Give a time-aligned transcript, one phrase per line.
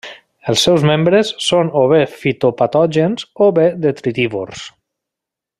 [0.53, 4.69] Els seus membres són o bé fitopatògens o bé detritívors.